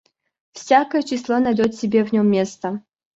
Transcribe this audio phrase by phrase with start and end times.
[0.53, 2.81] Всякое число найдёт себе в нём место.